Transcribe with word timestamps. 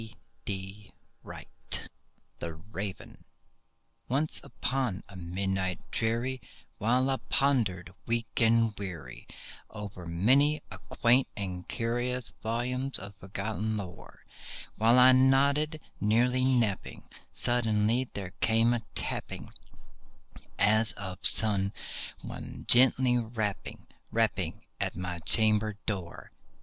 E. 0.01 0.15
A. 0.15 0.17
P. 0.47 0.93
The 2.39 2.55
Raven 2.55 3.23
Once 4.09 4.41
upon 4.43 5.03
a 5.07 5.15
midnight 5.15 5.79
dreary, 5.91 6.41
while 6.79 7.07
I 7.11 7.17
pondered, 7.29 7.93
weak 8.07 8.41
and 8.41 8.73
weary, 8.79 9.27
Over 9.69 10.07
many 10.07 10.63
a 10.71 10.79
quaint 10.79 11.27
and 11.37 11.67
curious 11.67 12.33
volume 12.41 12.91
of 12.97 13.15
forgotten 13.17 13.77
lore— 13.77 14.23
While 14.75 14.97
I 14.97 15.11
nodded, 15.11 15.79
nearly 15.99 16.43
napping, 16.45 17.07
suddenly 17.31 18.09
there 18.15 18.31
came 18.41 18.73
a 18.73 18.81
tapping, 18.95 19.51
As 20.57 20.93
of 20.93 21.19
some 21.21 21.73
one 22.23 22.65
gently 22.67 23.19
rapping—rapping 23.19 24.65
at 24.79 24.95
my 24.95 25.19
chamber 25.19 25.77
door. 25.85 26.31